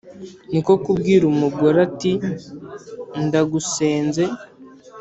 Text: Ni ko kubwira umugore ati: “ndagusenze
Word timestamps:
Ni 0.51 0.59
ko 0.65 0.73
kubwira 0.83 1.23
umugore 1.33 1.77
ati: 1.87 2.11
“ndagusenze 3.25 4.23